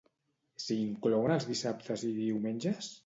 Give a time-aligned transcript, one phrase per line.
[0.63, 2.91] S'hi inclouen els dissabtes i diumenges?